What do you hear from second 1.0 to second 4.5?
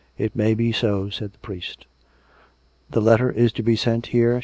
said the priest." The letter is to be sent here